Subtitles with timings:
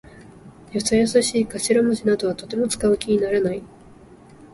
[0.73, 3.61] よそよそしい頭文字などはとても使う気にならない。